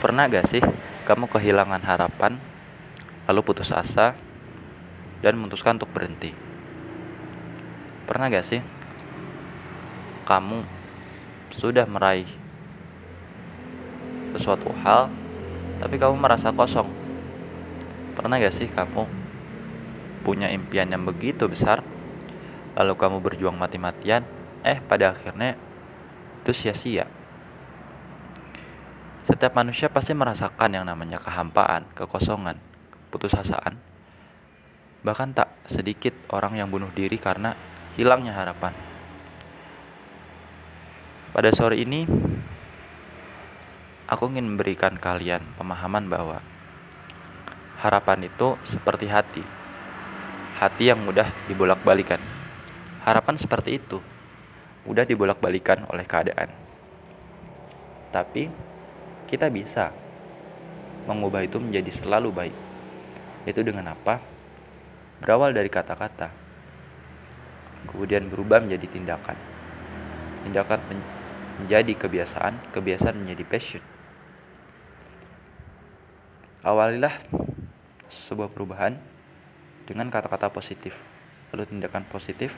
Pernah 0.00 0.32
gak 0.32 0.48
sih 0.48 0.64
kamu 1.04 1.28
kehilangan 1.28 1.84
harapan, 1.84 2.40
lalu 3.28 3.40
putus 3.44 3.68
asa, 3.68 4.16
dan 5.20 5.36
memutuskan 5.36 5.76
untuk 5.76 5.92
berhenti? 5.92 6.32
Pernah 8.08 8.32
gak 8.32 8.48
sih 8.48 8.64
kamu 10.24 10.64
sudah 11.52 11.84
meraih 11.84 12.24
sesuatu 14.32 14.72
hal, 14.80 15.12
tapi 15.84 16.00
kamu 16.00 16.16
merasa 16.16 16.48
kosong? 16.48 16.88
Pernah 18.16 18.40
gak 18.40 18.56
sih 18.56 18.72
kamu 18.72 19.04
punya 20.24 20.48
impian 20.48 20.88
yang 20.88 21.04
begitu 21.04 21.44
besar, 21.44 21.84
lalu 22.72 22.96
kamu 22.96 23.20
berjuang 23.20 23.60
mati-matian, 23.60 24.24
eh 24.64 24.80
pada 24.80 25.12
akhirnya 25.12 25.60
itu 26.40 26.56
sia-sia? 26.56 27.19
Setiap 29.30 29.54
manusia 29.54 29.86
pasti 29.86 30.10
merasakan 30.10 30.74
yang 30.74 30.82
namanya 30.90 31.22
kehampaan, 31.22 31.86
kekosongan, 31.94 32.58
keputusasaan. 32.90 33.78
Bahkan 35.06 35.28
tak 35.38 35.54
sedikit 35.70 36.10
orang 36.34 36.58
yang 36.58 36.66
bunuh 36.66 36.90
diri 36.90 37.14
karena 37.14 37.54
hilangnya 37.94 38.34
harapan. 38.34 38.74
Pada 41.30 41.46
sore 41.54 41.78
ini, 41.78 42.10
aku 44.10 44.26
ingin 44.34 44.50
memberikan 44.50 44.98
kalian 44.98 45.46
pemahaman 45.54 46.10
bahwa 46.10 46.42
harapan 47.78 48.26
itu 48.26 48.58
seperti 48.66 49.06
hati. 49.06 49.46
Hati 50.58 50.90
yang 50.90 51.06
mudah 51.06 51.30
dibolak-balikan. 51.46 52.18
Harapan 53.06 53.38
seperti 53.38 53.78
itu 53.78 54.02
mudah 54.82 55.06
dibolak-balikan 55.06 55.86
oleh 55.86 56.02
keadaan. 56.02 56.50
Tapi 58.10 58.69
kita 59.30 59.46
bisa 59.46 59.94
mengubah 61.06 61.46
itu 61.46 61.62
menjadi 61.62 62.02
selalu 62.02 62.34
baik. 62.34 62.56
Itu 63.46 63.62
dengan 63.62 63.94
apa? 63.94 64.18
Berawal 65.22 65.54
dari 65.54 65.70
kata-kata, 65.70 66.34
kemudian 67.86 68.26
berubah 68.26 68.58
menjadi 68.58 68.90
tindakan. 68.90 69.38
Tindakan 70.42 70.80
menjadi 71.62 71.92
kebiasaan, 71.94 72.74
kebiasaan 72.74 73.16
menjadi 73.22 73.44
passion. 73.46 73.84
Awalilah 76.66 77.14
sebuah 78.10 78.50
perubahan 78.50 78.98
dengan 79.86 80.10
kata-kata 80.10 80.50
positif, 80.50 80.96
lalu 81.54 81.70
tindakan 81.70 82.04
positif, 82.08 82.52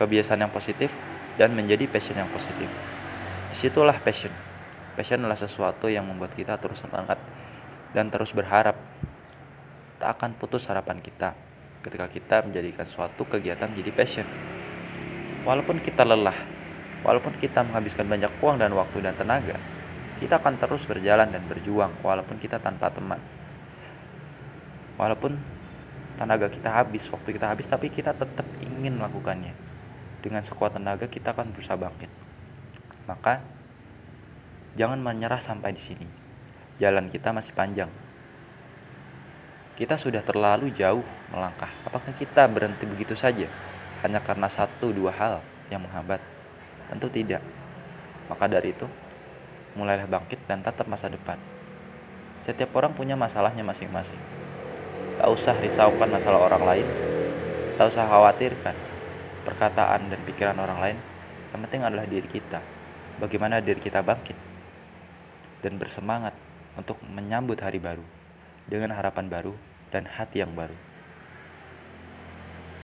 kebiasaan 0.00 0.42
yang 0.42 0.54
positif, 0.54 0.90
dan 1.36 1.54
menjadi 1.54 1.86
passion 1.86 2.18
yang 2.18 2.30
positif. 2.30 2.66
Di 3.52 3.56
situlah 3.58 3.98
passion. 4.02 4.47
Passion 4.98 5.22
adalah 5.22 5.38
sesuatu 5.38 5.86
yang 5.86 6.10
membuat 6.10 6.34
kita 6.34 6.58
terus 6.58 6.82
semangat 6.82 7.22
dan 7.94 8.10
terus 8.10 8.34
berharap. 8.34 8.74
Tak 10.02 10.18
akan 10.18 10.34
putus 10.34 10.66
harapan 10.66 10.98
kita 10.98 11.38
ketika 11.86 12.10
kita 12.10 12.36
menjadikan 12.42 12.82
suatu 12.90 13.22
kegiatan 13.22 13.70
menjadi 13.70 13.94
passion. 13.94 14.26
Walaupun 15.46 15.78
kita 15.86 16.02
lelah, 16.02 16.34
walaupun 17.06 17.38
kita 17.38 17.62
menghabiskan 17.62 18.10
banyak 18.10 18.42
uang 18.42 18.58
dan 18.58 18.74
waktu 18.74 18.98
dan 18.98 19.14
tenaga, 19.14 19.62
kita 20.18 20.42
akan 20.42 20.58
terus 20.58 20.82
berjalan 20.82 21.30
dan 21.30 21.46
berjuang 21.46 21.94
walaupun 22.02 22.42
kita 22.42 22.58
tanpa 22.58 22.90
teman. 22.90 23.22
Walaupun 24.98 25.38
tenaga 26.18 26.50
kita 26.50 26.74
habis, 26.74 27.06
waktu 27.06 27.38
kita 27.38 27.46
habis, 27.46 27.70
tapi 27.70 27.86
kita 27.86 28.18
tetap 28.18 28.46
ingin 28.58 28.98
melakukannya. 28.98 29.54
Dengan 30.18 30.42
sekuat 30.42 30.74
tenaga 30.74 31.06
kita 31.06 31.30
akan 31.30 31.54
berusaha 31.54 31.78
bangkit. 31.78 32.10
Maka 33.06 33.57
Jangan 34.78 35.02
menyerah 35.02 35.42
sampai 35.42 35.74
di 35.74 35.82
sini. 35.82 36.06
Jalan 36.78 37.10
kita 37.10 37.34
masih 37.34 37.50
panjang. 37.50 37.90
Kita 39.74 39.98
sudah 39.98 40.22
terlalu 40.22 40.70
jauh 40.70 41.02
melangkah. 41.34 41.66
Apakah 41.82 42.14
kita 42.14 42.46
berhenti 42.46 42.86
begitu 42.86 43.18
saja 43.18 43.50
hanya 44.06 44.22
karena 44.22 44.46
satu 44.46 44.94
dua 44.94 45.10
hal 45.10 45.42
yang 45.66 45.82
menghambat? 45.82 46.22
Tentu 46.86 47.10
tidak. 47.10 47.42
Maka 48.30 48.46
dari 48.46 48.70
itu, 48.70 48.86
mulailah 49.74 50.06
bangkit 50.06 50.46
dan 50.46 50.62
tatap 50.62 50.86
masa 50.86 51.10
depan. 51.10 51.42
Setiap 52.46 52.70
orang 52.78 52.94
punya 52.94 53.18
masalahnya 53.18 53.66
masing-masing. 53.66 54.22
Tak 55.18 55.26
usah 55.26 55.58
risaukan 55.58 56.06
masalah 56.06 56.38
orang 56.54 56.62
lain. 56.62 56.86
Tak 57.74 57.90
usah 57.90 58.06
khawatirkan 58.06 58.78
perkataan 59.42 60.06
dan 60.06 60.22
pikiran 60.22 60.54
orang 60.54 60.78
lain. 60.78 60.98
Yang 61.50 61.60
penting 61.66 61.82
adalah 61.82 62.06
diri 62.06 62.30
kita. 62.30 62.62
Bagaimana 63.18 63.58
diri 63.58 63.82
kita 63.82 64.06
bangkit 64.06 64.47
dan 65.62 65.76
bersemangat 65.76 66.34
untuk 66.78 66.98
menyambut 67.06 67.58
hari 67.58 67.82
baru 67.82 68.04
dengan 68.70 68.94
harapan 68.94 69.26
baru 69.26 69.54
dan 69.90 70.06
hati 70.06 70.44
yang 70.44 70.52
baru. 70.54 70.87